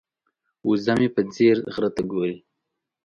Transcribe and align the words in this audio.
وزه 0.67 0.93
مې 0.99 1.07
په 1.15 1.21
ځیر 1.33 1.57
غره 1.73 1.89
ته 1.95 2.01
ګوري. 2.11 2.37